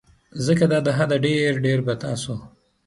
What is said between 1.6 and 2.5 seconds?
ډیر به تاسو